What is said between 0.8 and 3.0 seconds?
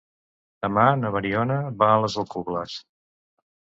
na Mariona va a les Alcubles.